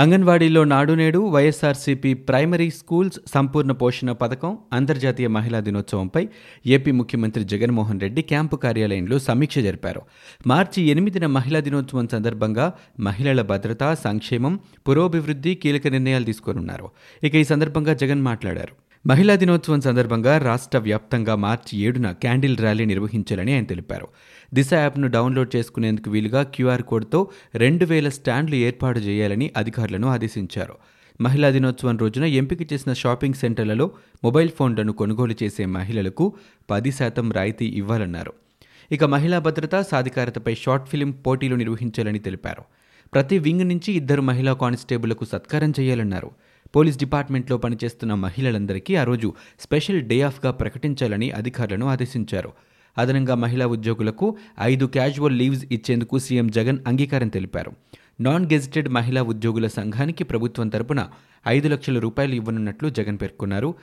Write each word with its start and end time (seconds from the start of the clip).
అంగన్వాడీలో 0.00 0.60
నాడు 0.64 0.92
నేడు 0.92 1.20
YSRCP 1.34 2.14
primary 2.28 2.70
schools 2.70 3.18
సంపూర్ణ 3.34 3.72
పోషణ 3.72 4.12
పథకం 4.12 4.58
అంతర్జాతీయ 4.72 5.28
మహిళా 5.36 5.60
దినోత్సవంపై 5.60 6.22
ఏపీ 6.66 6.90
ముఖ్యమంత్రి 6.90 7.44
జగన్మోహన్ 7.44 8.00
రెడ్డి 8.00 8.22
క్యాంపు 8.22 8.56
కార్యాలయంలో 8.56 9.18
సమీక్ష 9.18 9.58
జరిపారు. 9.58 10.02
మార్చి 10.46 10.82
ఎనిమిదిన 10.92 11.26
మహిళా 11.26 11.60
దినోత్సవం 11.60 12.08
సందర్భంగా 12.08 12.66
మహిళల 13.00 13.42
భద్రత 13.42 13.94
సంక్షేమం 14.06 14.56
పురోభివృద్ధి 14.88 15.54
కీలక 15.54 15.86
నిర్ణయాలు 15.88 16.24
తీసుకోనున్నారు. 16.24 16.88
ఇక 17.22 17.34
ఈ 17.34 17.44
సందర్భంగా 17.44 17.94
జగన్ 17.94 18.22
మాట్లాడారు. 18.30 18.87
మహిళా 19.06 19.34
దినోత్సవం 19.36 19.80
సందర్భంగా 19.80 20.38
రాష్ట్ర 20.38 20.78
వ్యాప్తంగా 20.78 21.34
మార్చి 21.34 21.78
ఏడున 21.78 22.12
క్యాండిల్ 22.12 22.58
ర్యాలీ 22.58 22.84
నిర్వహించాలని 22.84 23.52
ఆయన 23.54 23.64
తెలిపారు. 23.64 24.08
దిశ 24.54 24.72
యాప్ను 24.72 25.08
డౌన్లోడ్ 25.08 25.56
చేసుకునేందుకు 25.56 26.10
వీలుగా 26.10 26.42
క్యూఆర్ 26.42 26.82
కోడ్తో 26.82 27.30
రెండు 27.54 27.84
వేల 27.84 28.08
స్టాండ్లు 28.08 28.56
ఏర్పాటు 28.56 28.98
చేయాలని 28.98 29.50
అధికారులను 29.56 30.08
ఆదేశించారు. 30.08 30.74
మహిళా 31.20 31.50
దినోత్సవం 31.50 31.98
రోజున 31.98 32.24
ఎంపిక 32.24 32.72
చేసిన 32.72 32.92
షాపింగ్ 32.92 33.34
సెంటర్లలో 33.34 33.90
మొబైల్ 34.24 34.48
ఫోన్లను 34.48 34.92
కొనుగోలు 34.92 35.34
చేసే 35.42 35.66
మహిళలకు 35.66 36.32
పది 36.70 36.92
శాతం 36.92 37.32
రాయితీ 37.32 37.66
ఇవ్వాలన్నారు. 37.66 38.32
ఇక 38.92 39.04
మహిళా 39.04 39.38
భద్రత 39.38 39.80
సాధికారతపై 39.80 40.54
షార్ట్ 40.54 40.88
ఫిలిం 40.88 41.10
పోటీలు 41.10 41.54
నిర్వహించాలని 41.54 42.18
తెలిపారు. 42.18 42.62
ప్రతి 43.14 43.38
వింగ్ 43.38 43.68
నుంచి 43.68 43.92
ఇద్దరు 43.92 44.20
మహిళా 44.22 44.52
కానిస్టేబుళ్ళకు 44.52 45.24
సత్కారం 45.24 45.72
చేయాలన్నారు. 45.80 46.30
పోలీస్ 46.76 46.98
డిపార్ట్మెంట్లో 46.98 47.56
పనిచేస్తున్న 47.56 48.14
మహిళలందరికీ 48.14 48.94
ఆ 48.94 49.04
రోజు 49.04 49.34
స్పెషల్ 49.60 50.02
డే 50.02 50.20
ఆఫ్గా 50.20 50.50
ప్రకటించాలని 50.50 51.30
అధికారులను 51.30 51.86
ఆదేశించారు. 51.86 52.52
అదనంగా 52.98 53.34
మహిళా 53.34 53.66
ఉద్యోగులకు 53.66 54.36
ఐదు 54.60 54.86
క్యాజువల్ 54.86 55.38
లీవ్స్ 55.38 55.64
ఇచ్చేందుకు 55.72 56.18
సీఎం 56.18 56.46
జగన్ 56.46 56.78
అంగీకారం 56.86 57.28
తెలిపారు. 57.28 57.72
నాన్ 58.20 58.46
గెజిటెడ్ 58.52 58.88
మహిళా 58.88 59.22
ఉద్యోగుల 59.22 59.66
సంఘానికి 59.66 60.24
ప్రభుత్వం 60.24 60.68
తరపున 60.68 61.08
ఐదు 61.48 61.68
లక్షల 61.68 61.98
రూపాయలు 61.98 62.34
ఇవ్వనున్నట్లు 62.34 62.88
జగన్ 62.88 63.18
పేర్కొన్నారు. 63.22 63.74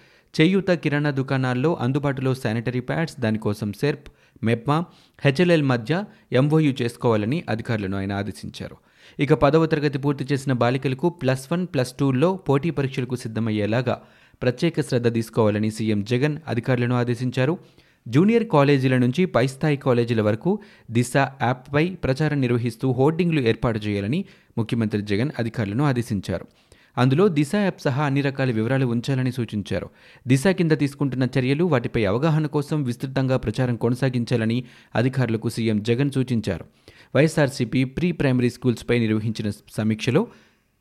చేయూత 0.42 0.72
కిరాణా 0.72 1.12
దుకాణాల్లో 1.12 1.76
అందుబాటులో 1.76 2.36
శానిటరీ 2.36 2.80
ప్యాడ్స్ 2.80 3.20
దానికోసం 3.20 3.74
సెర్ప్ 3.74 4.10
మెప్మా 4.44 4.86
హెచ్ఎల్ఎల్ 5.20 5.64
మధ్య 5.64 6.04
ఎంఓయూ 6.32 6.74
చేసుకోవాలని 6.82 7.44
అధికారులను 7.50 7.98
ఆయన 7.98 8.14
ఆదేశించారు. 8.14 8.78
ఇక 9.20 9.34
పదవ 9.34 9.66
తరగతి 9.66 9.98
పూర్తి 9.98 10.28
చేసిన 10.34 10.54
బాలికలకు 10.54 11.10
ప్లస్ 11.10 11.52
వన్ 11.52 11.68
ప్లస్ 11.74 11.94
టూల్లో 11.94 12.36
పోటీ 12.36 12.70
పరీక్షలకు 12.70 13.16
సిద్ధమయ్యేలాగా 13.16 14.02
ప్రత్యేక 14.42 14.82
శ్రద్ధ 14.82 15.14
తీసుకోవాలని 15.14 15.72
సీఎం 15.72 16.04
జగన్ 16.04 16.38
అధికారులను 16.48 16.96
ఆదేశించారు. 16.96 17.58
జూనియర్ 18.08 18.48
కాలేజీల 18.48 18.98
నుంచి 18.98 19.26
పై 19.26 19.48
స్థాయి 19.48 19.78
కాలేజీల 19.78 20.22
వరకు 20.22 20.60
దిశ 20.92 21.14
యాప్పై 21.18 21.90
ప్రచారం 21.90 22.42
నిర్వహిస్తూ 22.42 22.92
హోర్డింగ్లు 22.92 23.42
ఏర్పాటు 23.42 23.80
చేయాలని 23.80 24.26
ముఖ్యమంత్రి 24.58 25.02
జగన్ 25.02 25.32
అధికారులను 25.40 25.84
ఆదేశించారు. 25.84 26.48
అందులో 26.98 27.28
దిశ 27.28 27.56
యాప్ 27.56 27.82
సహా 27.82 28.06
అన్ని 28.06 28.22
రకాల 28.22 28.52
వివరాలు 28.52 28.86
ఉంచాలని 28.86 29.32
సూచించారు. 29.32 29.90
దిశ 30.28 30.48
కింద 30.48 30.72
తీసుకుంటున్న 30.72 31.28
చర్యలు 31.38 31.64
వాటిపై 31.64 32.06
అవగాహన 32.06 32.46
కోసం 32.46 32.84
విస్తృతంగా 32.84 33.38
ప్రచారం 33.38 33.76
కొనసాగించాలని 33.76 34.64
అధికారులకు 34.96 35.50
సీఎం 35.50 35.84
జగన్ 35.84 36.12
సూచించారు. 36.12 36.66
వైఎస్ఆర్సీపీ 37.16 37.84
ప్రీ 37.84 38.12
ప్రైమరీ 38.12 38.50
స్కూల్స్పై 38.50 39.00
నిర్వహించిన 39.00 39.52
సమీక్షలో 39.72 40.28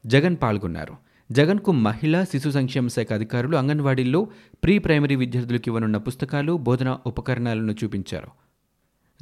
జగన్ 0.07 0.37
పాల్గొన్నారు. 0.43 0.95
జగన్కు 1.31 1.73
మహిళా 1.73 2.25
శిశు 2.25 2.51
సంక్షేమ 2.51 2.87
శాఖ 2.87 3.13
అధికారులు 3.13 3.57
అంగన్వాడీల్లో 3.57 4.21
ప్రీ 4.65 4.79
ప్రైమరీ 4.79 5.17
విద్యార్థులకు 5.17 5.65
ఇవ్వనున్న 5.67 5.97
పుస్తకాలు 5.97 6.53
బోధనా 6.53 6.99
ఉపకరణాలను 7.07 7.75
చూపించారు. 7.85 8.44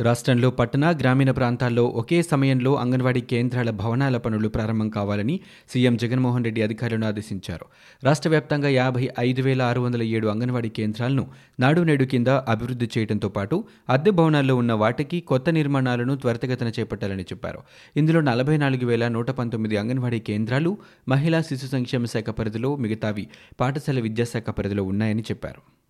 రాష్ట్రంలో 0.07 0.49
పట్టణ 0.51 0.85
గ్రామీణ 1.01 1.31
ప్రాంతాల్లో 1.31 1.83
ఒకే 2.01 2.19
సమయంలో 2.23 2.71
అంగన్వాడీ 2.75 3.21
కేంద్రాల 3.33 3.71
భవనాల 3.71 4.17
పనులు 4.17 4.49
ప్రారంభం 4.49 4.89
కావాలని 4.89 5.41
సీఎం 5.73 5.97
జగన్మోహన్ 5.97 6.45
రెడ్డి 6.45 6.63
అధికారులను 6.63 7.07
ఆదేశించారు. 7.07 7.67
రాష్ట్ర 8.05 8.31
వ్యాప్తంగా 8.31 8.69
యాభై 8.69 9.05
ఐదు 9.19 9.43
వేల 9.43 9.63
ఆరు 9.63 9.81
వందల 9.81 10.03
ఏడు 10.03 10.27
అంగన్వాడీ 10.27 10.69
కేంద్రాలను 10.69 11.25
నాడు 11.61 11.81
నేడు 11.81 12.05
కింద 12.05 12.29
అభివృద్ధి 12.55 12.89
చేయడంతో 12.95 13.29
పాటు 13.29 13.59
అద్దె 13.89 14.11
భవనాల్లో 14.11 14.57
ఉన్న 14.57 14.73
వాటికి 14.73 15.21
కొత్త 15.21 15.51
నిర్మాణాలను 15.51 16.17
త్వరితగతిన 16.17 16.73
చేపట్టాలని 16.79 17.23
చెప్పారు. 17.23 17.63
ఇందులో 17.97 18.21
నలభై 18.21 18.57
నాలుగు 18.57 18.87
వేల 18.87 19.09
నూట 19.09 19.31
పంతొమ్మిది 19.31 19.77
అంగన్వాడీ 19.77 20.21
కేంద్రాలు 20.31 20.73
మహిళా 21.09 21.43
శిశు 21.43 21.67
సంక్షేమ 21.67 22.05
శాఖ 22.05 22.31
పరిధిలో 22.41 22.73
మిగతావి 22.77 23.27
పాఠశాల 23.61 24.01
విద్యాశాఖ 24.01 24.51
పరిధిలో 24.51 24.85
ఉన్నాయని 24.85 25.23
చెప్పారు. 25.31 25.82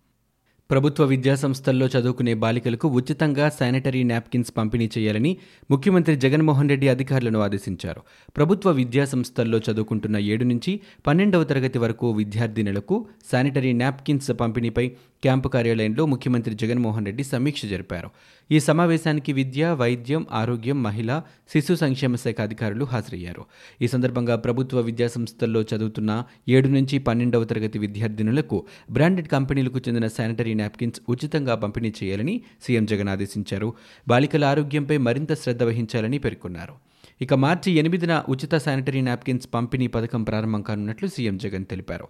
ప్రభుత్వ 0.69 1.05
విద్యాసంస్థల్లో 1.05 1.85
చదువుకునే 1.85 2.33
బాలికలకు 2.33 2.87
ఉచితంగా 2.87 3.49
శానిటరీ 3.49 4.03
నాప్కిన్స్ 4.03 4.51
పంపిణీ 4.57 4.89
చేయాలని 4.97 5.31
ముఖ్యమంత్రి 5.71 6.15
జగన్మోహన్ 6.15 6.69
రెడ్డి 6.69 6.87
అధికారులను 6.87 7.39
ఆదేశించారు. 7.39 8.01
ప్రభుత్వ 8.37 8.71
విద్యాసంస్థల్లో 8.71 9.57
చదువుకుంటున్న 9.57 10.17
ఏడు 10.17 10.45
నుంచి 10.45 10.81
పన్నెండవ 11.07 11.43
తరగతి 11.43 11.79
వరకు 11.79 12.11
విద్యార్థినులకు 12.11 13.05
శానిటరీ 13.31 13.73
నాప్కిన్స్ 13.73 14.31
పంపిణీపై 14.41 14.87
క్యాంపు 15.23 15.47
కార్యాలయంలో 15.47 16.05
ముఖ్యమంత్రి 16.05 16.55
జగన్మోహన్ 16.55 17.05
రెడ్డి 17.05 17.23
సమీక్ష 17.23 17.65
జరిపారు. 17.65 18.09
ఈ 18.51 18.59
సమావేశానికి 18.59 19.33
విద్య 19.33 19.75
వైద్యం 19.79 20.25
ఆరోగ్యం 20.31 20.83
మహిళా 20.83 21.23
శిశు 21.53 21.73
సంక్షేమ 21.73 22.15
శాఖ 22.15 22.41
అధికారులు 22.41 22.85
హాజరయ్యారు. 22.85 23.45
ఈ 23.81 23.87
సందర్భంగా 23.87 24.35
ప్రభుత్వ 24.35 24.79
విద్యాసంస్థల్లో 24.79 25.61
చదువుతున్న 25.61 26.23
ఏడు 26.49 26.67
నుంచి 26.67 26.97
పన్నెండవ 26.97 27.43
తరగతి 27.43 27.79
విద్యార్థినులకు 27.79 28.65
బ్రాండెడ్ 28.91 29.27
కంపెనీలకు 29.27 29.77
చెందిన 29.77 30.07
శానిటరీ 30.07 30.53
నాప్కిన్స్ 30.53 31.01
ఉచితంగా 31.09 31.55
పంపిణీ 31.55 31.93
చేయాలని 32.03 32.41
సీఎం 32.63 32.85
జగన్ 32.85 33.09
ఆదేశించారు. 33.09 33.73
బాలికల 34.07 34.45
ఆరోగ్యంపై 34.45 34.97
మరింత 34.97 35.33
శ్రద్ధ 35.33 35.63
వహించాలని 35.63 36.17
పేర్కొన్నారు. 36.17 36.73
ఇక 37.21 37.33
మార్చి 37.33 37.71
ఎనిమిదిన 37.71 38.23
ఉచిత 38.29 38.57
శానిటరీ 38.57 39.01
నాప్కిన్స్ 39.01 39.49
పంపిణీ 39.53 39.87
పథకం 39.87 40.23
ప్రారంభం 40.23 40.61
కానున్నట్లు 40.61 41.07
సీఎం 41.07 41.37
జగన్ 41.37 41.65
తెలిపారు. 41.65 42.07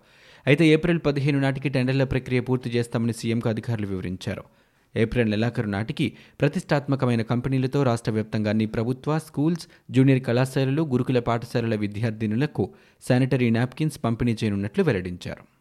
అయితే 0.47 0.67
ఏప్రిల్ 0.67 0.99
పదిహేను 1.05 1.39
నాటికి 1.39 1.69
టెండర్ల 1.69 2.03
ప్రక్రియ 2.03 2.41
పూర్తి 2.41 2.69
చేస్తామని 2.69 3.13
సీఎంకు 3.13 3.49
అధికారులు 3.49 3.87
వివరించారు. 3.87 4.43
ఏప్రిల్ 4.95 5.31
నెలాఖరు 5.31 5.67
నాటికి 5.67 6.13
ప్రతిష్టాత్మకమైన 6.41 7.21
కంపెనీలతో 7.21 7.83
రాష్ట్ర 7.83 8.11
వ్యాప్తంగా 8.11 8.49
అన్ని 8.49 8.65
ప్రభుత్వ 8.65 9.17
స్కూల్స్ 9.17 9.67
జూనియర్ 9.91 10.23
కళాశాలలు 10.23 10.81
గురుకుల 10.81 11.19
పాఠశాలల 11.19 11.75
విద్యార్థినులకు 11.75 12.73
శానిటరీ 13.09 13.49
నాప్కిన్స్ 13.49 13.99
పంపిణీ 14.03 14.37
చేయనున్నట్లు 14.43 14.83
వెల్లడించారు. 14.83 15.52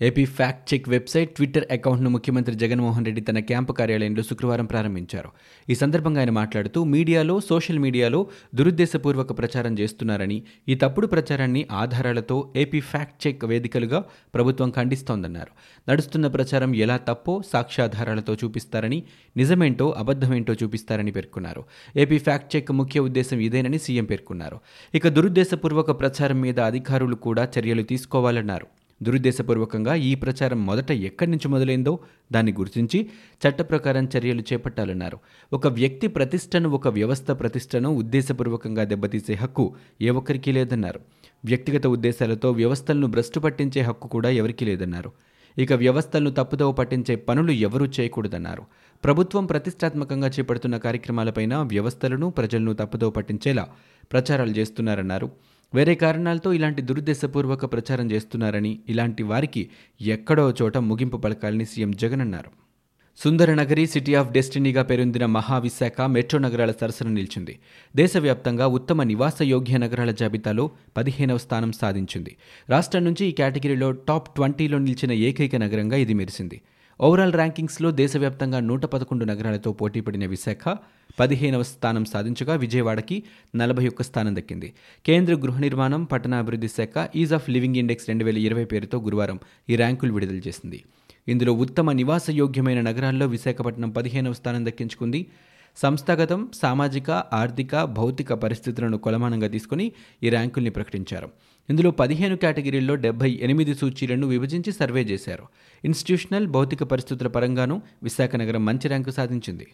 AP 0.00 0.24
fact 0.24 0.74
check 0.74 0.88
website 0.88 1.34
Twitter 1.36 1.64
అకౌంట్ను 1.70 2.10
ముఖ్యమంత్రి 2.10 2.54
జగన్మోహన్ 2.54 3.04
రెడ్డి 3.04 3.20
తన 3.20 3.38
క్యాంపు 3.38 3.72
కార్యాలయంలో 3.72 4.22
శుక్రవారం 4.22 4.66
ప్రారంభించారు. 4.66 5.28
ఈ 5.68 5.74
సందర్భంగా 5.74 6.20
ఆయన 6.20 6.30
మాట్లాడుతూ 6.30 6.84
మీడియాలో 6.84 7.40
సోషల్ 7.40 7.78
మీడియాలో 7.78 8.26
దురుద్దేశపూర్వక 8.54 9.38
ప్రచారం 9.38 9.78
చేస్తున్నారని 9.78 10.42
ఈ 10.68 10.74
తప్పుడు 10.74 11.06
ప్రచారాన్ని 11.06 11.66
ఆధారాలతో 11.72 12.52
ఏపీ 12.56 12.80
ఫ్యాక్ట్ 12.80 13.26
చెక్ 13.26 13.44
వేదికలుగా 13.44 14.04
ప్రభుత్వం 14.34 14.70
ఖండిస్తోందన్నారు. 14.70 15.52
నడుస్తున్న 15.90 16.26
ప్రచారం 16.26 16.74
ఎలా 16.74 16.96
తప్పో 16.96 17.42
సాక్ష్యాధారాలతో 17.52 18.34
చూపిస్తారని 18.34 19.02
నిజమేంటో 19.36 19.90
అబద్ధమేంటో 19.90 20.52
చూపిస్తారని 20.52 21.10
పేర్కొన్నారు. 21.10 21.64
ఏపీ 21.96 22.18
ఫ్యాక్ట్ 22.18 22.56
చెక్ 22.56 22.72
ముఖ్య 22.72 23.00
ఉద్దేశం 23.00 23.38
ఇదేనని 23.38 23.78
సీఎం 23.78 24.04
పేర్కొన్నారు. 24.04 24.58
ఇక 24.94 25.08
దురుద్దేశపూర్వక 25.08 25.90
ప్రచారం 26.00 26.40
మీద 26.40 26.60
అధికారులు 26.60 27.14
కూడా 27.14 27.48
చర్యలు 27.58 27.82
తీసుకోవాలన్నారు. 27.82 28.81
దురుద్దేశపూర్వకంగా 29.02 29.94
ఈ 29.94 30.14
ప్రచారం 30.14 30.66
మొదట 30.66 30.90
ఎక్కడి 30.90 31.30
నుంచి 31.30 31.48
మొదలైందో 31.48 31.98
దాన్ని 32.32 32.52
గుర్తించి 32.52 32.98
చట్ట 33.42 33.60
ప్రకారం 33.62 34.08
చర్యలు 34.16 34.42
చేపట్టాలన్నారు. 34.52 35.18
ఒక 35.52 35.66
వ్యక్తి 35.66 36.06
ప్రతిష్టను 36.06 36.68
ఒక 36.68 36.88
వ్యవస్థ 36.88 37.30
ప్రతిష్టను 37.30 37.90
ఉద్దేశపూర్వకంగా 37.90 38.84
దెబ్బతీసే 38.84 39.34
హక్కు 39.34 39.74
ఏ 40.00 40.10
ఒక్కరికి 40.10 40.52
లేదన్నారు. 40.52 41.00
వ్యక్తిగత 41.44 41.86
ఉద్దేశాలతో 41.86 42.50
వ్యవస్థలను 42.50 43.06
భ్రష్టు 43.06 43.40
పట్టించే 43.40 43.80
హక్కు 43.80 44.08
కూడా 44.08 44.30
ఎవరికీ 44.30 44.64
లేదన్నారు. 44.64 45.12
ఇక 45.58 45.72
వ్యవస్థలను 45.72 46.30
తప్పుదోవ 46.30 46.72
పట్టించే 46.72 47.16
పనులు 47.16 47.52
ఎవరూ 47.52 47.86
చేయకూడదన్నారు. 47.86 48.62
ప్రభుత్వం 49.04 49.46
ప్రతిష్టాత్మకంగా 49.46 50.28
చేపడుతున్న 50.28 50.76
కార్యక్రమాలపైన 50.76 51.54
వ్యవస్థలను 51.56 52.30
ప్రజలను 52.30 52.72
తప్పుదోవ 52.72 53.10
పట్టించేలా 53.10 53.64
ప్రచారాలు 54.12 54.50
చేస్తున్నారన్నారు. 54.50 55.30
వేరే 55.74 55.94
కారణాలతో 55.94 56.52
ఇలాంటి 56.52 56.82
దురుద్దేశపూర్వక 56.82 57.64
ప్రచారం 57.64 58.10
చేస్తున్నారని 58.10 58.78
ఇలాంటి 58.88 59.22
వారికి 59.22 59.68
ఎక్కడో 60.00 60.54
చోట 60.62 60.78
ముగింపు 60.78 61.16
పలకాలని 61.16 61.66
సీఎం 61.66 61.90
జగన్ 61.90 62.20
అన్నారు. 62.20 62.50
సుందర 63.16 63.54
నగరి 63.54 63.86
సిటీ 63.86 64.14
ఆఫ్ 64.14 64.32
డెస్టినీగా 64.32 64.82
పేరొందిన 64.82 65.26
మహావిశాఖ 65.26 66.00
మెట్రో 66.00 66.38
నగరాల 66.38 66.70
సరసన 66.70 67.08
నిలిచింది. 67.08 67.58
దేశవ్యాప్తంగా 67.96 68.66
ఉత్తమ 68.66 69.02
నివాస 69.02 69.42
యోగ్య 69.42 69.78
నగరాల 69.78 70.10
జాబితాలో 70.10 70.70
పదిహేనవ 70.96 71.38
స్థానం 71.38 71.72
సాధించింది. 71.72 72.36
రాష్ట్రం 72.68 73.04
నుంచి 73.04 73.26
ఈ 73.26 73.32
కేటగిరీలో 73.32 73.92
టాప్ 73.92 74.34
ట్వంటీలో 74.34 74.78
నిలిచిన 74.78 75.12
ఏకైక 75.12 75.56
నగరంగా 75.56 75.96
ఇది 75.96 76.14
మెరిసింది. 76.14 76.60
ఓవరాల్ 77.06 77.32
ర్యాంకింగ్స్లో 77.32 77.90
దేశవ్యాప్తంగా 77.90 78.60
నూట 78.60 78.84
పదకొండు 78.84 79.24
నగరాలతో 79.24 79.72
పోటీపడిన 79.72 80.26
విశాఖ 80.26 80.74
పదిహేనవ 81.20 81.62
స్థానం 81.62 82.04
సాధించగా 82.04 82.54
విజయవాడకి 82.54 83.16
నలభై 83.56 83.86
ఒక్క 83.88 84.02
స్థానం 84.02 84.36
దక్కింది. 84.36 84.68
కేంద్ర 85.06 85.34
గృహ 85.34 85.58
నిర్మాణం 85.58 86.04
పట్టణాభివృద్ధి 86.04 86.68
శాఖ 86.68 87.08
ఈజ్ 87.16 87.32
ఆఫ్ 87.32 87.50
లివింగ్ 87.50 87.76
ఇండెక్స్ 87.76 88.08
రెండు 88.08 88.24
వేల 88.24 88.38
ఇరవై 88.38 88.64
పేరుతో 88.64 88.98
గురువారం 89.00 89.40
ఈ 89.68 89.76
ర్యాంకులు 89.76 90.12
విడుదల 90.12 90.40
చేసింది. 90.48 90.84
ఇందులో 91.28 91.52
ఉత్తమ 91.64 91.92
నివాసయోగ్యమైన 91.92 92.80
నగరాల్లో 92.80 93.26
విశాఖపట్నం 93.26 93.90
పదిహేనవ 93.90 94.32
స్థానం 94.32 94.66
దక్కించుకుంది. 94.66 95.22
సంస్థాగతం 95.76 96.40
సామాజిక 96.62 97.10
ఆర్థిక 97.10 97.84
భౌతిక 97.98 98.32
పరిస్థితులను 98.32 98.98
కొలమానంగా 98.98 99.48
తీసుకుని 99.48 99.92
ఈ 100.22 100.28
ర్యాంకుల్ని 100.28 100.70
ప్రకటించారు. 100.70 101.30
ఇందులో 101.70 101.90
పదిహేను 101.90 102.36
కేటగిరీల్లో 102.36 102.94
డెబ్బై 102.94 103.38
ఎనిమిది 103.42 103.74
సూచీలను 103.74 104.26
విభజించి 104.26 104.72
సర్వే 104.72 105.02
చేశారు. 105.02 105.44
ఇన్స్టిట్యూషనల్ 105.84 106.46
భౌతిక 106.46 106.82
పరిస్థితుల 106.82 107.26
పరంగానూ 107.26 107.80
విశాఖ 108.02 108.36
నగరం 108.36 108.64
మంచి 108.64 108.88
ర్యాంకు 108.88 109.10
సాధించింది. 109.10 109.66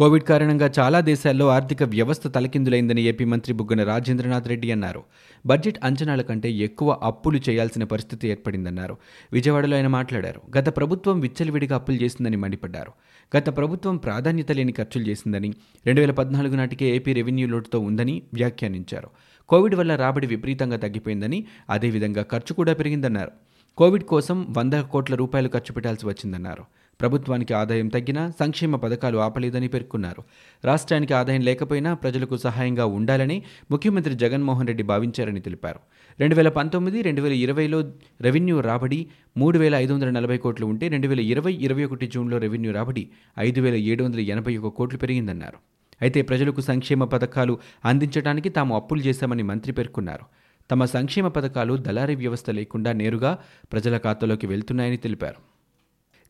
కోవిడ్ 0.00 0.24
కారణంగా 0.24 0.72
చాలా 0.78 1.00
దేశాల్లో 1.00 1.48
ఆర్థిక 1.48 1.82
వ్యవస్థ 1.82 2.28
తలకిందులైందని 2.28 3.02
ఏపీ 3.02 3.24
మంత్రి 3.24 3.54
బుగ్గన 3.54 3.84
రాజేంద్రనాథ్ 3.84 4.48
రెడ్డి 4.48 4.72
అన్నారు. 4.72 5.02
బడ్జెట్ 5.46 5.78
అంచనాల 5.84 6.20
కంటే 6.20 6.50
ఎక్కువ 6.50 6.98
అప్పులు 7.02 7.40
చేయాల్సిన 7.48 7.84
పరిస్థితి 7.84 8.28
ఏర్పడిందన్నారు. 8.28 8.96
విజయవాడలో 9.32 9.76
ఆయన 9.76 9.86
మాట్లాడారు. 9.86 10.58
గత 10.58 10.76
ప్రభుత్వం 10.76 11.20
విచ్చలవిడిగా 11.20 11.76
అప్పులు 11.76 11.96
చేసిందని 11.96 12.36
మండిపడ్డారు. 12.36 12.92
గత 13.36 13.56
ప్రభుత్వం 13.56 13.96
ప్రాధాన్యత 13.96 14.52
లేని 14.52 14.72
ఖర్చులు 14.72 15.04
చేసిందని 15.04 15.52
రెండు 15.86 16.00
వేల 16.00 16.10
పద్నాలుగు 16.10 16.56
నాటికే 16.56 16.96
ఏపీ 16.96 17.12
రెవెన్యూ 17.12 17.48
లోటుతో 17.48 17.80
ఉందని 17.80 18.22
వ్యాఖ్యానించారు. 18.34 19.10
కోవిడ్ 19.48 19.74
వల్ల 19.74 19.94
రాబడి 19.94 20.26
విపరీతంగా 20.26 20.76
తగ్గిపోయిందని 20.76 21.46
అదేవిధంగా 21.70 22.22
ఖర్చు 22.22 22.54
కూడా 22.54 22.72
పెరిగిందన్నారు. 22.72 23.30
కోవిడ్ 23.78 24.04
కోసం 24.04 24.46
వంద 24.56 24.72
కోట్ల 24.72 25.14
రూపాయలు 25.14 25.48
ఖర్చు 25.48 25.72
పెట్టాల్సి 25.72 26.06
వచ్చిందన్నారు. 26.06 26.64
ప్రభుత్వానికి 27.00 27.54
ఆదాయం 27.54 27.88
తగ్గినా 27.88 28.32
సంక్షేమ 28.40 28.76
పథకాలు 28.76 29.18
ఆపలేదని 29.18 29.68
పేర్కొన్నారు. 29.68 30.22
రాష్ట్రానికి 30.64 31.14
ఆదాయం 31.14 31.40
లేకపోయినా 31.40 31.94
ప్రజలకు 31.94 32.36
సహాయంగా 32.36 32.86
ఉండాలని 32.86 33.42
ముఖ్యమంత్రి 33.70 34.14
జగన్మోహన్ 34.14 34.66
రెడ్డి 34.66 34.82
భావించారని 34.82 35.40
తెలిపారు. 35.40 35.80
రెండు 36.20 36.34
వేల 36.34 36.48
పంతొమ్మిది 36.48 37.02
రెండు 37.02 37.22
వేల 37.22 37.32
ఇరవైలో 37.32 37.80
రెవెన్యూ 38.20 38.60
రాబడి 38.60 39.06
మూడు 39.36 39.58
వేల 39.58 39.74
ఐదు 39.74 39.92
వందల 39.92 40.10
నలభై 40.10 40.38
కోట్లు 40.38 40.66
ఉంటే 40.66 40.88
రెండు 40.88 41.08
వేల 41.08 41.20
ఇరవై 41.20 41.52
ఇరవై 41.52 41.84
ఒకటి 41.84 42.06
జూన్లో 42.06 42.38
రెవెన్యూ 42.38 42.72
రాబడి 42.72 43.08
ఐదు 43.38 43.60
వేల 43.60 43.74
ఏడు 43.74 44.04
వందల 44.04 44.20
ఎనభై 44.20 44.56
ఒక 44.56 44.74
కోట్లు 44.74 44.98
పెరిగిందన్నారు. 44.98 45.58
అయితే 46.02 46.22
ప్రజలకు 46.22 46.60
సంక్షేమ 46.60 47.04
పథకాలు 47.04 47.58
అందించడానికి 47.84 48.48
తాము 48.48 48.76
అప్పులు 48.76 49.00
చేశామని 49.00 49.42
మంత్రి 49.42 49.72
పేర్కొన్నారు. 49.72 50.26
తమ 50.70 50.84
సంక్షేమ 50.84 51.28
పథకాలు 51.28 51.76
దళారీ 51.76 52.14
వ్యవస్థ 52.14 52.50
లేకుండా 52.50 52.92
నేరుగా 52.92 53.38
ప్రజల 53.72 53.96
ఖాతాలోకి 53.96 54.46
వెళ్తున్నాయని 54.46 54.96
తెలిపారు. 54.96 55.49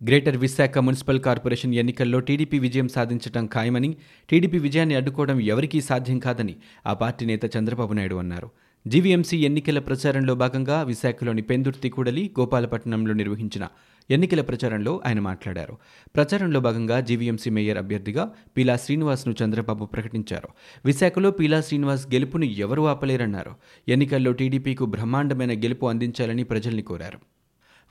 గ్రేటర్ 0.03 0.37
విశాఖ 0.37 0.79
మున్సిపల్ 0.79 1.21
కార్పొరేషన్ 1.21 1.75
ఎన్నికల్లో 1.75 2.21
టీడీపీ 2.21 2.59
విజయం 2.59 2.89
సాధించడం 2.89 3.47
ఖాయమని 3.47 3.97
టీడీపీ 4.31 4.59
విజయాన్ని 4.59 4.95
అడ్డుకోవడం 4.95 5.41
ఎవరికీ 5.41 5.81
సాధ్యం 5.81 6.19
కాదని 6.19 6.57
ఆ 6.87 6.93
పార్టీ 6.93 7.27
నేత 7.27 7.57
చంద్రబాబు 7.57 7.93
నాయుడు 7.93 8.17
అన్నారు. 8.17 8.51
జీవీఎంసీ 8.87 9.39
ఎన్నికల 9.39 9.79
ప్రచారంలో 9.79 10.35
భాగంగా 10.35 10.83
విశాఖలోని 10.83 11.43
పెందుర్తి 11.43 11.89
కూడలి 11.89 12.31
గోపాలపట్నంలో 12.41 13.15
నిర్వహించిన 13.15 13.69
ఎన్నికల 14.11 14.41
ప్రచారంలో 14.41 15.01
ఆయన 15.07 15.21
మాట్లాడారు. 15.21 15.77
ప్రచారంలో 16.17 16.61
భాగంగా 16.61 17.01
జీవీఎంసీ 17.01 17.51
మేయర్ 17.51 17.79
అభ్యర్థిగా 17.79 18.31
పీలా 18.57 18.77
శ్రీనివాస్ను 18.77 19.35
చంద్రబాబు 19.45 19.85
ప్రకటించారు. 19.85 20.49
విశాఖలో 20.85 21.31
పీలా 21.31 21.61
శ్రీనివాస్ 21.61 22.07
గెలుపును 22.07 22.45
ఎవరూ 22.45 22.85
ఆపలేరన్నారు. 22.85 23.51
ఎన్నికల్లో 23.89 24.33
టీడీపీకు 24.33 24.85
బ్రహ్మాండమైన 24.85 25.65
గెలుపు 25.65 25.87
అందించాలని 25.87 26.45
ప్రజల్ని 26.45 26.83
కోరారు. 26.83 27.40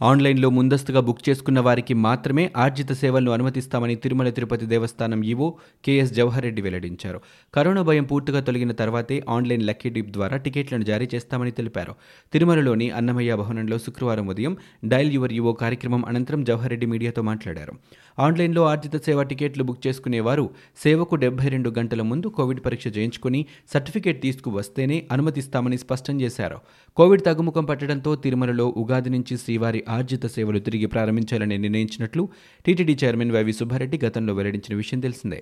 ఆన్లైన్లో 0.02 0.50
ముందస్తుగా 0.50 1.00
బుక్ 1.00 1.30
చేసుకున్న 1.30 1.60
వారికి 1.60 1.94
మాత్రమే 1.94 2.52
ఆర్జిత 2.58 2.92
సేవలను 2.92 3.32
అనుమతిస్తామని 3.32 3.96
తిరుమల 3.96 4.30
తిరుపతి 4.30 4.66
దేవస్థానం 4.66 5.24
ఈవో 5.24 5.58
కెఎస్ 5.86 6.14
జవహర్ 6.14 6.44
రెడ్డి 6.44 6.62
వెల్లడించారు. 6.62 7.22
కరోనా 7.54 7.82
భయం 7.82 8.04
పూర్తిగా 8.04 8.40
తొలగిన 8.40 8.72
తర్వాతే 8.72 9.24
ఆన్లైన్ 9.30 9.64
లక్కీ 9.64 9.90
డిప్ 9.90 10.10
ద్వారా 10.10 10.38
టికెట్లను 10.38 10.84
జారీ 10.84 11.10
చేస్తామని 11.16 11.52
తెలిపారు. 11.52 11.96
తిరుమలలోని 12.34 12.90
అన్నమయ్య 12.90 13.36
భవనంలో 13.36 13.78
శుక్రవారం 13.78 14.28
ఉదయం 14.28 14.58
డైల్ 14.86 15.12
యువర్ 15.12 15.34
ఈవో 15.34 15.54
కార్యక్రమం 15.54 16.06
అనంతరం 16.06 16.44
జవహర్ 16.44 16.70
రెడ్డి 16.70 16.86
మీడియాతో 16.86 17.22
మాట్లాడారు. 17.22 17.74
ఆన్లైన్లో 18.20 18.64
ఆర్జిత 18.66 18.96
సేవ 18.96 19.24
టికెట్లు 19.24 19.64
బుక్ 19.64 19.88
చేసుకునేవారు 19.88 20.50
సేవకు 20.78 21.16
డెబ్బై 21.16 21.48
రెండు 21.48 21.70
గంటల 21.80 22.02
ముందు 22.02 22.28
కోవిడ్ 22.28 22.66
పరీక్ష 22.66 22.88
చేయించుకుని 22.88 23.46
సర్టిఫికేట్ 23.74 24.22
తీసుకువస్తేనే 24.22 25.08
అనుమతిస్తామని 25.12 25.78
స్పష్టం 25.78 26.22
చేశారు. 26.22 26.58
కోవిడ్ 26.96 27.22
తగ్గుముఖం 27.22 27.66
పట్టడంతో 27.66 28.16
తిరుమలలో 28.16 28.68
ఉగాది 28.78 29.10
నుంచి 29.10 29.38
శ్రీవారి 29.38 29.84
ఆర్జిత 29.90 30.26
సేవలు 30.26 30.60
తిరిగి 30.60 30.86
ప్రారంభించాలని 30.86 31.58
నిర్ణయించినట్లు 31.58 32.30
టీటీడీ 32.66 32.98
చైర్మన్ 33.04 33.32
వైవి 33.32 33.54
సుబ్బారెడ్డి 33.54 34.00
గతంలో 34.06 34.34
వెల్లడించిన 34.34 34.76
విషయం 34.78 35.00
తెలిసిందే. 35.00 35.42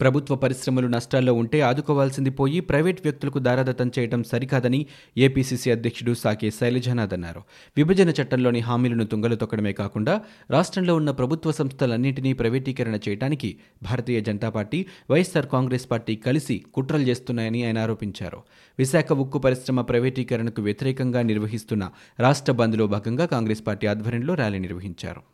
ప్రభుత్వ 0.00 0.36
పరిశ్రమలు 0.36 0.86
నష్టాల్లో 0.86 1.34
ఉంటే 1.34 1.60
ఆదుకోవాల్సింది 1.60 2.30
పోయి 2.30 2.60
ప్రైవేట్ 2.60 3.00
వ్యక్తులకు 3.04 3.38
దారాదత్తం 3.38 3.90
చేయడం 3.98 4.22
సరికాదని 4.22 4.86
ఏపీసీసీ 5.18 5.70
అధ్యక్షుడు 5.70 6.14
సాకే 6.14 6.50
శైలజనాథ్ 6.50 7.14
అన్నారు. 7.14 7.42
విభజన 7.76 8.08
చట్టంలోని 8.08 8.60
హామీలను 8.60 9.04
తుంగలు 9.04 9.34
తొక్కడమే 9.34 9.72
కాకుండా 9.72 10.20
రాష్ట్రంలో 10.50 10.96
ఉన్న 10.96 11.10
ప్రభుత్వ 11.10 11.52
సంస్థలన్నింటినీ 11.52 12.32
ప్రైవేటీకరణ 12.32 12.98
చేయడానికి 13.08 13.56
Bharatiya 13.82 14.20
Janata 14.20 14.48
party 14.48 14.86
YSR 15.10 15.46
Congress 15.46 15.90
party 15.90 16.16
కలిసి 16.16 16.64
కుట్రలు 16.74 17.02
చేస్తున్నాయని 17.02 17.66
ఆయన 17.66 17.78
ఆరోపించారు. 17.78 18.42
విశాఖ 18.78 19.12
ఉక్కు 19.12 19.38
పరిశ్రమ 19.38 19.80
ప్రైవేటీకరణకు 19.80 20.62
వ్యతిరేకంగా 20.62 21.22
నిర్వహిస్తున్న 21.22 21.90
రాష్ట్ర 22.20 22.52
బంద్లో 22.52 22.86
భాగంగా 22.86 23.26
కాంగ్రెస్ 23.26 23.66
పార్టీ 23.66 23.86
ఆధ్వర్యంలో 23.86 24.34
ర్యాలీ 24.34 24.58
నిర్వహించారు. 24.58 25.33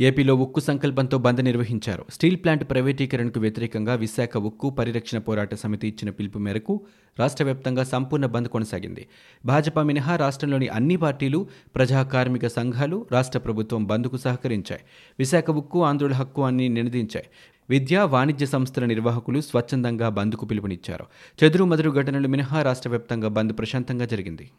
ఏపీలో 0.00 0.34
ఉక్కు 0.34 0.60
సంకల్పంతో 0.60 1.18
బంద్ 1.18 1.44
నిర్వహించారు. 1.44 2.04
స్టీల్ 2.10 2.36
ప్లాంట్ 2.36 2.70
ప్రైవేటీకరణకు 2.70 3.40
వ్యతిరేకంగా 3.40 3.94
విశాఖ 3.94 4.36
ఉక్కు 4.36 4.70
పరిరక్షణ 4.70 5.18
పోరాట 5.18 5.54
సమితి 5.54 5.88
ఇచ్చిన 5.88 6.10
పిలుపు 6.10 6.38
మేరకు 6.38 6.80
రాష్ట్ర 7.18 7.44
వ్యాప్తంగా 7.44 7.84
సంపూర్ణ 7.84 8.26
బంద్ 8.26 8.48
కొనసాగింది. 8.48 9.06
భాజపా 9.46 9.82
మినహా 9.82 10.16
రాష్ట్రంలోని 10.16 10.68
అన్ని 10.68 10.96
పార్టీలు 10.96 11.46
ప్రజా 11.74 12.02
కార్మిక 12.02 12.46
సంఘాలు 12.46 13.06
రాష్ట్ర 13.12 13.38
ప్రభుత్వం 13.38 13.84
బంద్కు 13.84 14.16
సహకరించాయి. 14.16 14.80
విశాఖ 15.18 15.50
ఉక్కు 15.50 15.84
ఆంధ్రుల 15.84 16.12
హక్కు 16.12 16.42
అని 16.42 16.68
నినదించాయి. 16.68 17.26
విద్యా 17.70 18.04
వాణిజ్య 18.04 18.46
సంస్థల 18.46 18.84
నిర్వాహకులు 18.84 19.40
స్వచ్ఛందంగా 19.40 20.08
బంద్కు 20.08 20.46
పిలుపునిచ్చారు. 20.46 21.06
చెదురు 21.44 21.64
మదురు 21.64 21.90
ఘటనలు 21.90 22.28
మినహా 22.28 22.62
రాష్ట్ర 22.62 22.88
వ్యాప్తంగా 22.88 23.28
బంద్ 23.28 23.58
ప్రశాంతంగా 23.58 24.04
జరిగింది. 24.04 24.50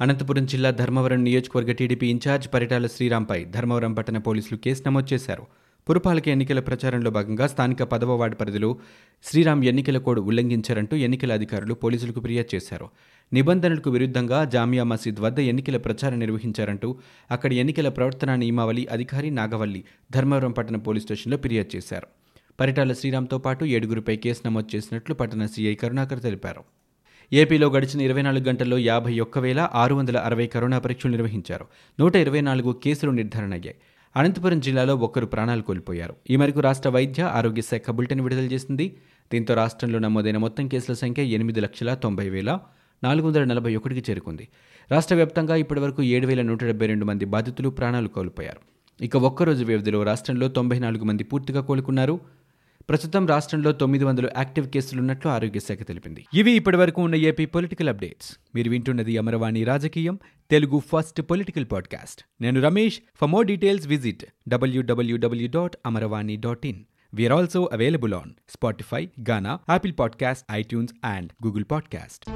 అనంతపురం 0.00 0.46
జిల్లా 0.46 0.70
ధర్మవరం 0.70 1.24
నియోజకవర్గ 1.24 1.72
టీడీపీ 1.72 2.06
ఇన్ఛార్జ్ 2.06 2.48
పరిటాల 2.54 2.86
శ్రీరాంపై 2.86 3.44
ధర్మవరం 3.44 3.94
పట్టణ 3.94 4.18
పోలీసులు 4.18 4.58
కేసు 4.58 4.82
నమోదు 4.86 5.14
చేశారు. 5.14 5.46
పురపాలక 5.88 6.28
ఎన్నికల 6.28 6.60
ప్రచారంలో 6.60 7.10
భాగంగా 7.10 7.46
స్థానిక 7.46 7.82
పదవ 7.82 8.12
వార్డు 8.12 8.36
పరిధిలో 8.36 8.78
శ్రీరామ్ 9.24 9.64
ఎన్నికల 9.64 9.98
కోడ్ 9.98 10.20
ఉల్లంఘించారంటూ 10.20 10.96
ఎన్నికల 10.96 11.32
అధికారులు 11.32 11.74
పోలీసులకు 11.74 12.20
ఫిర్యాదు 12.20 12.56
చేశారు. 12.56 12.88
నిబంధనలకు 13.32 13.90
విరుద్ధంగా 13.90 14.44
జామియా 14.44 14.84
మసీద్ 14.84 15.20
వద్ద 15.20 15.38
ఎన్నికల 15.38 15.76
ప్రచారం 15.76 16.18
నిర్వహించారంటూ 16.18 16.96
అక్కడి 17.30 17.56
ఎన్నికల 17.56 17.88
ప్రవర్తన 17.88 18.34
నియమావళి 18.34 18.86
అధికారి 18.90 19.30
నాగవల్లి 19.30 19.84
ధర్మవరం 20.10 20.50
పట్టణ 20.50 20.76
పోలీస్ 20.76 21.04
స్టేషన్లో 21.04 21.38
ఫిర్యాదు 21.38 21.76
చేశారు. 21.76 22.06
పరిటాల 22.60 22.92
శ్రీరామ్తో 22.92 23.38
పాటు 23.38 23.64
ఏడుగురిపై 23.64 24.16
కేసు 24.16 24.40
నమోదు 24.46 24.76
చేసినట్లు 24.76 25.14
పట్టణ 25.14 25.46
సీఐ 25.46 25.74
కరుణాకర్ 25.74 26.20
తెలిపారు. 26.20 26.79
ఏపీలో 27.32 27.66
గడిచిన 27.70 28.00
ఇరవై 28.00 28.22
నాలుగు 28.22 28.44
గంటల్లో 28.44 28.76
యాభై 28.78 29.12
ఒక్క 29.24 29.38
వేల 29.38 29.60
ఆరు 29.80 29.94
వందల 29.94 30.18
అరవై 30.28 30.46
కరోనా 30.46 30.78
పరీక్షలు 30.78 31.10
నిర్వహించారు. 31.10 31.66
నూట 32.00 32.16
ఇరవై 32.16 32.40
నాలుగు 32.40 32.70
కేసులు 32.84 33.10
నిర్ధారణ 33.10 33.52
అయ్యాయి 33.52 33.76
అనంతపురం 34.14 34.60
జిల్లాలో 34.60 34.94
ఒక్కరు 35.06 35.26
ప్రాణాలు 35.26 35.62
కోల్పోయారు. 35.62 36.14
ఈ 36.30 36.36
మేరకు 36.36 36.60
రాష్ట్ర 36.60 36.90
వైద్య 36.96 37.22
ఆరోగ్య 37.22 37.62
శాఖ 37.62 37.90
బులెటిన్ 37.90 38.20
విడుదల 38.20 38.44
చేసింది. 38.44 38.86
దీంతో 39.32 39.54
రాష్ట్రంలో 39.54 39.98
నమోదైన 39.98 40.36
మొత్తం 40.36 40.68
కేసుల 40.68 40.94
సంఖ్య 40.94 41.24
ఎనిమిది 41.36 41.60
లక్షల 41.60 41.94
తొంభై 41.94 42.28
వేల 42.28 42.58
నాలుగు 43.02 43.26
వందల 43.28 43.44
నలభై 43.44 43.76
ఒకటికి 43.76 44.04
చేరుకుంది. 44.10 44.48
రాష్ట్ర 44.90 45.14
వ్యాప్తంగా 45.14 45.56
ఇప్పటివరకు 45.56 46.02
ఏడు 46.02 46.26
వేల 46.26 46.42
నూట 46.42 46.64
డెబ్బై 46.64 46.86
రెండు 46.86 47.04
మంది 47.04 47.24
బాధితులు 47.24 47.70
ప్రాణాలు 47.70 48.08
కోల్పోయారు. 48.08 48.60
ఇక 49.00 49.16
ఒక్కరోజు 49.30 49.64
వ్యవధిలో 49.64 50.02
రాష్ట్రంలో 50.02 50.48
తొంభై 50.48 50.78
నాలుగు 50.78 51.04
మంది 51.04 51.24
పూర్తిగా 51.24 51.60
కోలుకున్నారు. 51.60 52.20
ప్రస్తుతం 52.90 53.26
రాష్ట్రంలో 53.26 53.72
తొమ్మిది 53.72 54.04
వందల 54.04 54.28
యాక్టివ్ 54.36 54.68
కేసులున్నట్లు 54.68 55.30
ఆరోగ్యశాఖ 55.30 55.78
తెలిపింది. 55.78 56.26
ఇవి 56.34 56.52
ఇప్పటివరకు 56.52 57.02
ఉన్న 57.02 57.14
ఏపీ 57.14 57.46
పొలిటికల్ 57.46 57.88
అప్డేట్స్. 57.88 58.36
మీరు 58.54 58.70
వింటున్నది 58.70 59.18
అమరవాణి 59.18 59.64
రాజకీయం 59.64 60.18
తెలుగు 60.50 60.82
ఫస్ట్ 60.92 61.22
పొలిటికల్ 61.22 61.66
పాడ్కాస్ట్. 61.72 62.22
నేను 62.40 62.60
Ramesh. 62.60 63.00
For 63.20 63.30
more 63.30 63.46
details 63.46 63.86
visit 63.86 64.24
WWW 64.48 65.48
dot 65.48 65.76
Amaravani 65.86 66.36
dot 66.36 66.66
in 66.66 66.84
we are 67.14 67.32
also 67.32 67.70
available 67.72 68.14
on 68.14 68.30
Spotify 68.48 69.08
Gaana 69.30 69.58
Apple 69.70 69.92
podcast 69.98 70.46
iTunes 70.52 70.94
and 71.04 71.46
Google 71.46 71.64
podcast 71.70 72.30